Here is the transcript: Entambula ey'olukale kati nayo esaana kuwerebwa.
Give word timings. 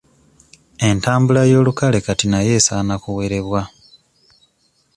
Entambula 0.89 1.39
ey'olukale 1.45 1.99
kati 2.07 2.25
nayo 2.31 2.51
esaana 2.59 2.95
kuwerebwa. 3.03 3.61